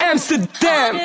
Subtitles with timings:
[0.00, 1.00] Amsterdam.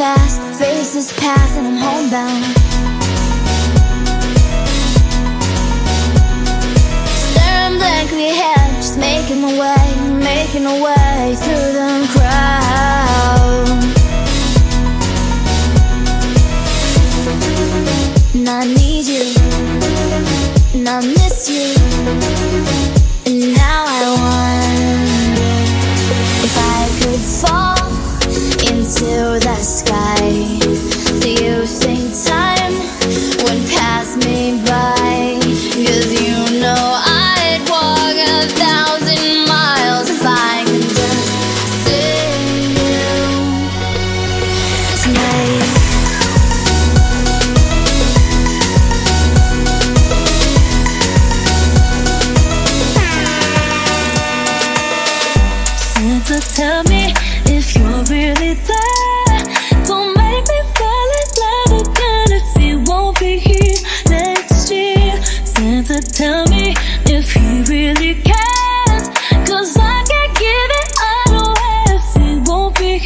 [0.00, 2.44] fast, races past, and I'm homebound.
[7.26, 9.84] Staring blankly ahead, just making my way,
[10.30, 13.68] making my way through the crowd.
[18.34, 19.26] And I need you,
[20.76, 22.49] and I miss you.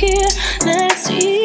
[0.04, 0.28] here,
[0.66, 1.43] let's.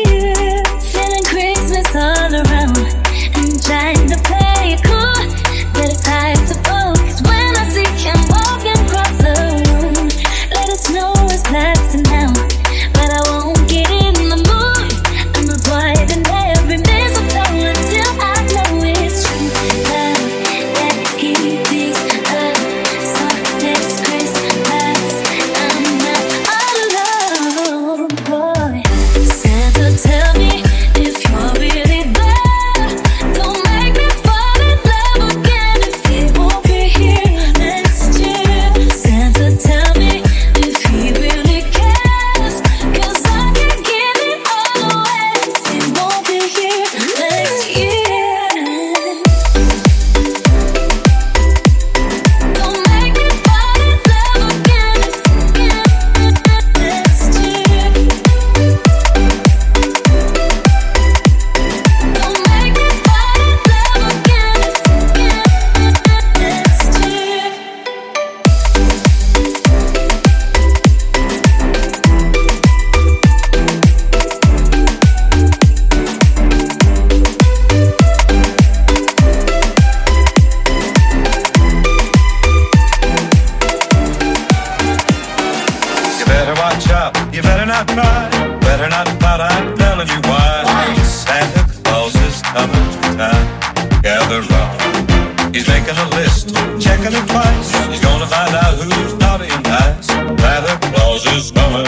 [87.40, 90.94] You better not cry, better not pout, I'm telling you why.
[91.06, 94.02] Santa Claus is coming to town.
[94.04, 95.56] Gather round.
[95.56, 96.50] He's making a list,
[96.84, 97.72] checking it twice.
[97.88, 100.08] He's gonna find out who's naughty and nice.
[100.08, 101.79] Santa Claus is coming.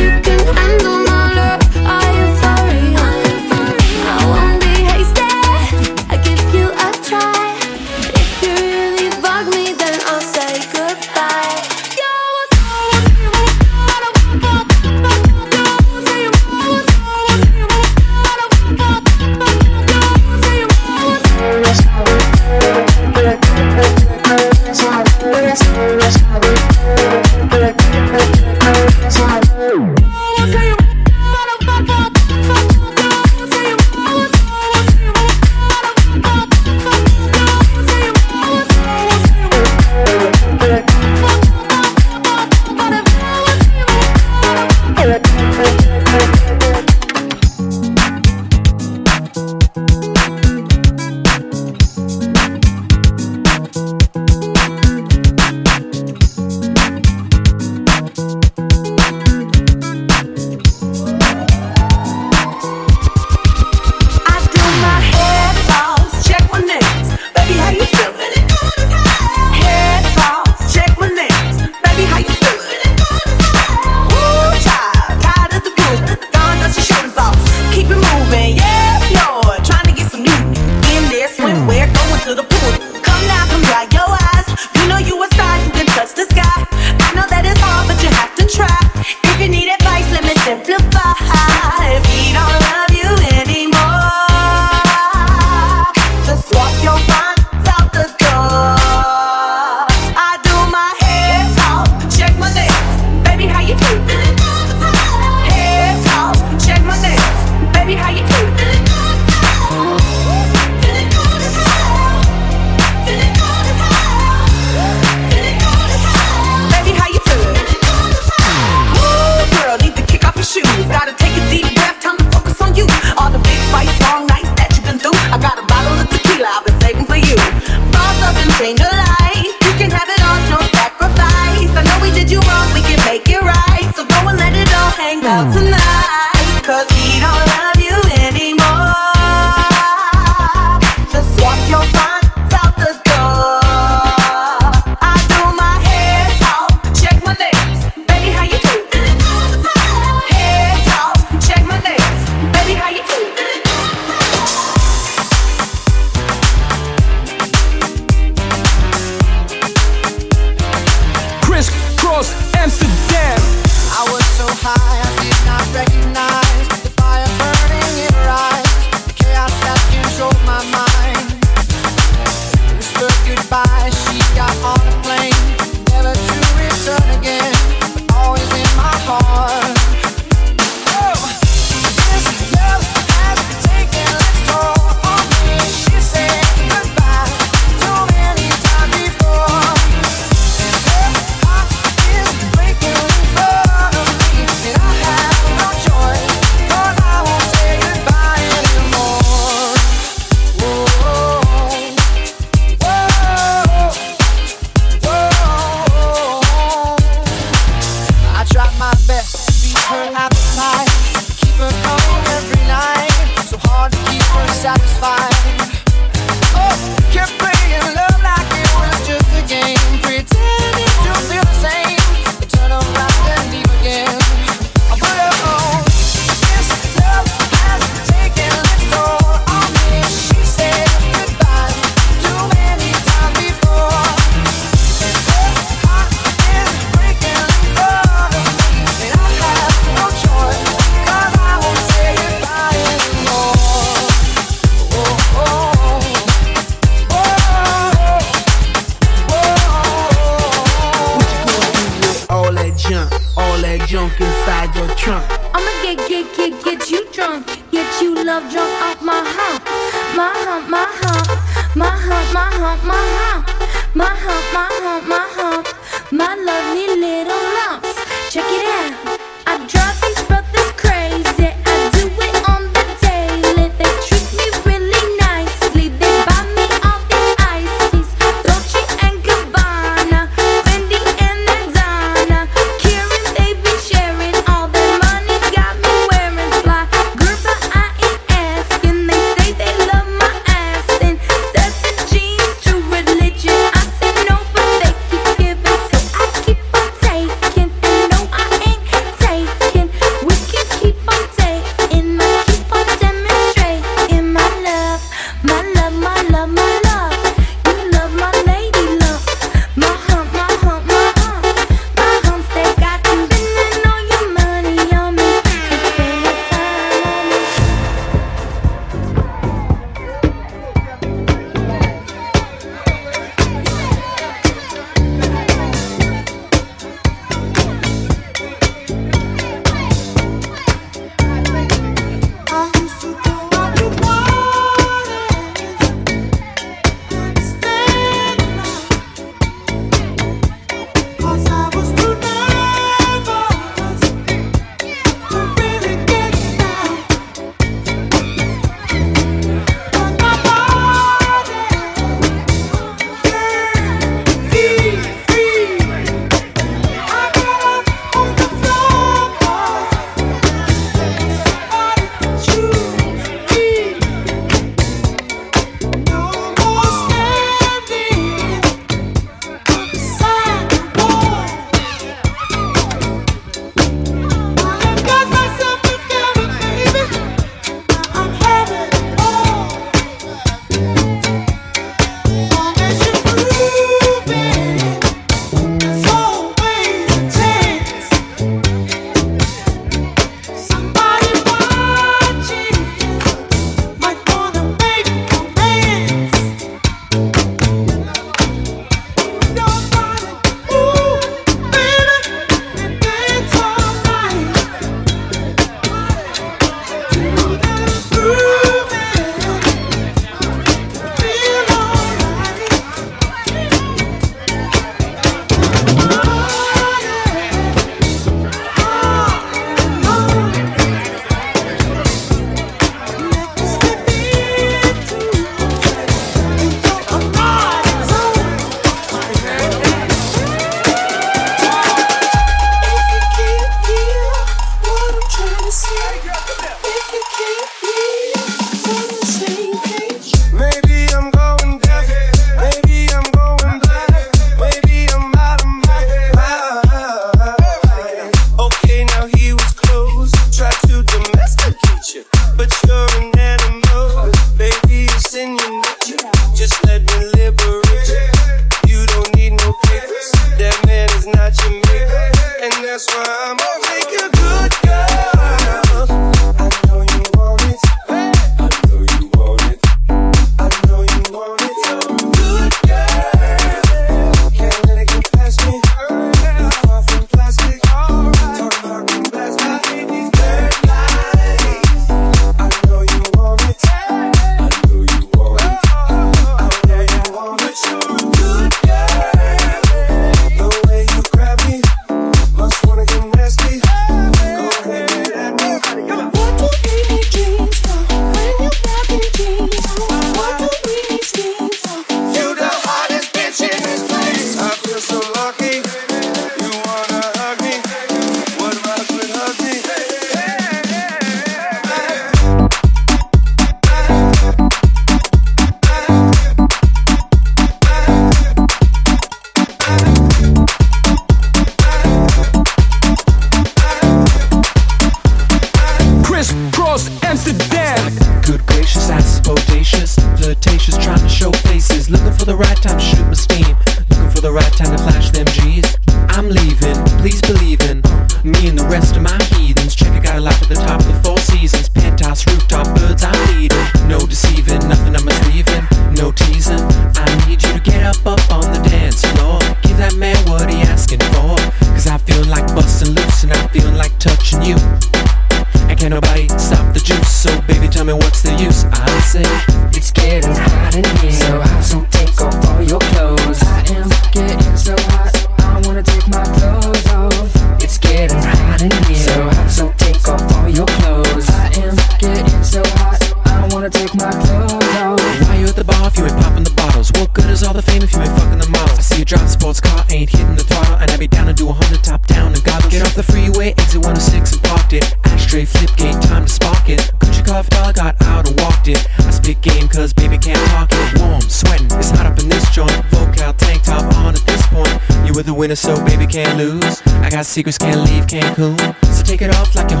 [597.51, 598.77] secrets can't leave Cancun.
[599.13, 600.00] So take it off like a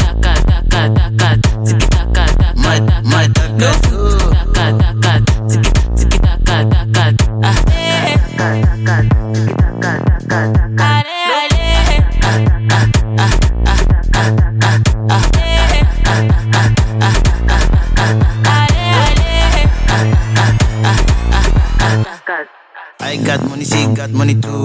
[24.21, 24.60] Money too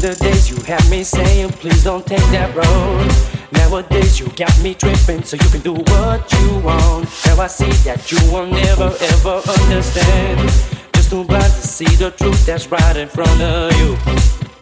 [0.00, 3.06] the days, you had me saying, please don't take that road.
[3.52, 7.08] Nowadays, you got me tripping, so you can do what you want.
[7.26, 10.48] Now I see that you will never ever understand.
[10.94, 13.96] Just too blind to see the truth that's right in front of you.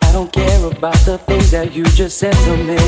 [0.02, 2.78] I don't care about the things that you just said to me.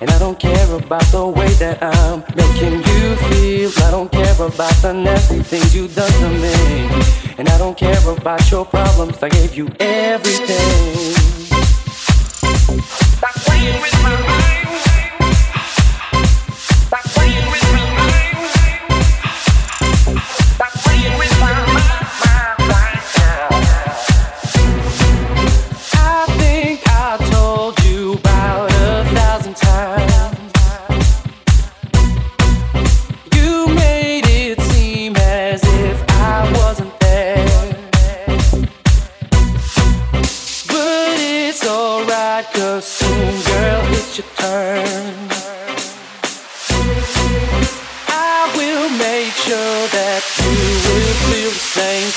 [0.00, 3.70] And I don't care about the way that I'm making you feel.
[3.84, 7.34] I don't care about the nasty things you done to me.
[7.38, 9.22] And I don't care about your problems.
[9.22, 11.15] I gave you everything.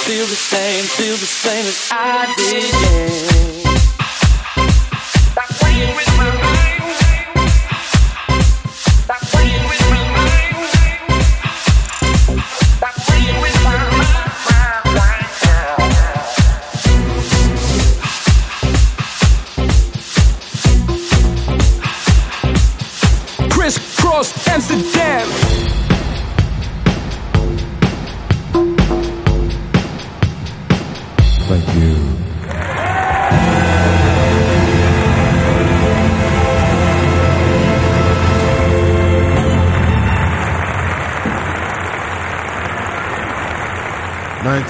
[0.09, 3.33] Feel the same, feel the same as I did.
[3.33, 3.38] Yeah.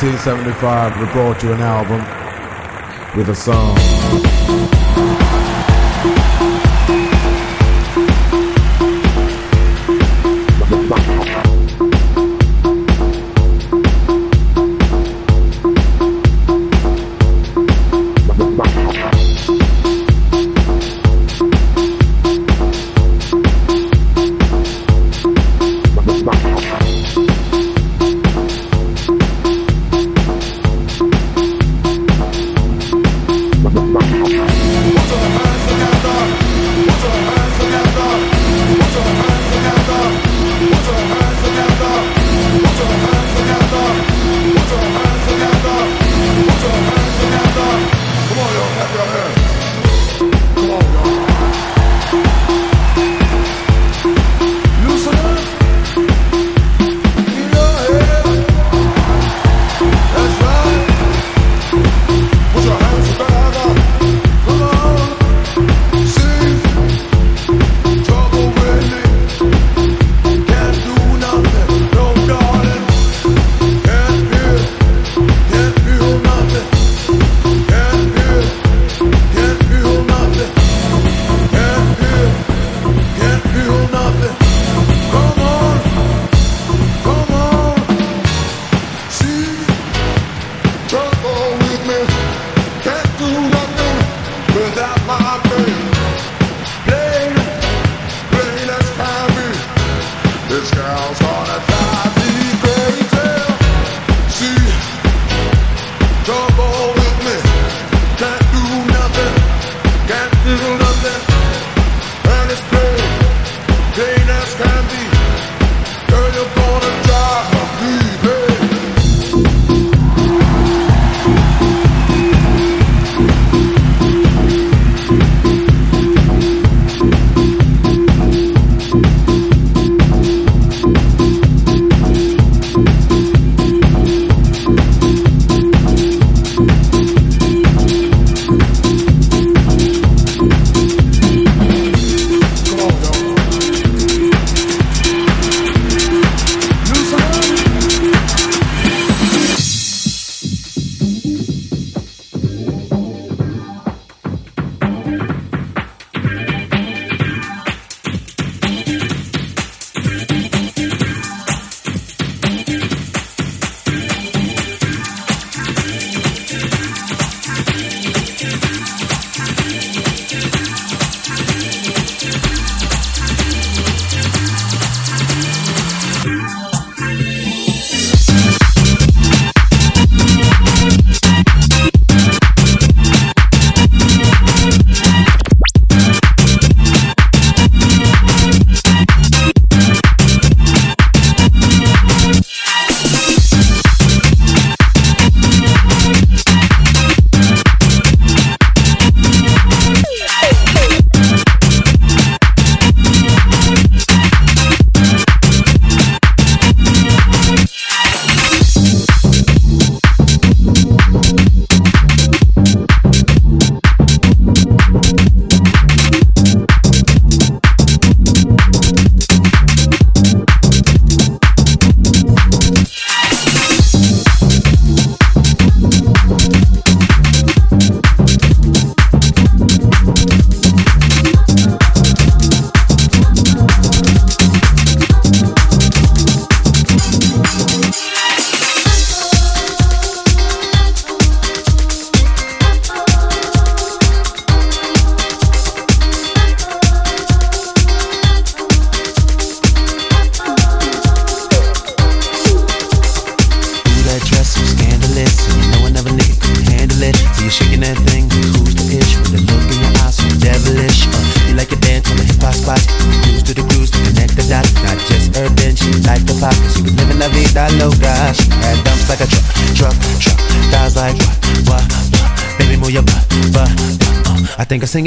[0.02, 2.00] 1975 we brought you an album
[3.18, 3.99] with a song.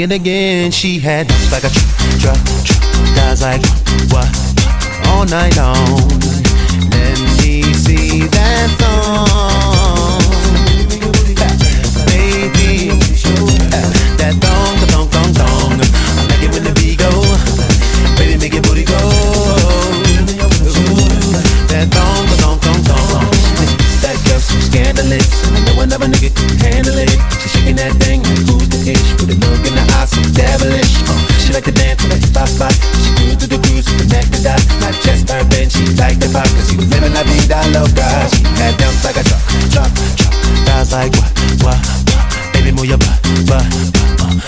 [0.03, 0.71] it again.
[0.71, 1.69] She had hips like a
[2.19, 2.37] truck,
[3.15, 3.61] does like
[4.11, 4.27] what
[5.07, 6.09] all night long.
[6.91, 9.62] Let me see that song.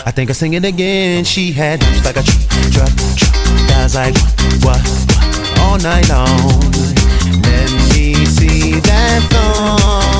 [0.05, 1.23] I think I sing it again.
[1.23, 2.23] She had hips like a
[2.71, 2.89] drop,
[3.69, 4.15] thighs like
[4.63, 4.81] what,
[5.61, 6.61] all night long.
[7.41, 10.14] Let me see that thong.